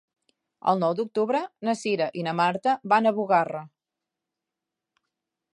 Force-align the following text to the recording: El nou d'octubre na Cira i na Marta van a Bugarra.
El 0.71 0.79
nou 0.83 0.95
d'octubre 0.99 1.41
na 1.69 1.75
Cira 1.83 2.09
i 2.21 2.25
na 2.29 2.35
Marta 2.41 2.75
van 2.95 3.11
a 3.11 3.15
Bugarra. 3.21 3.65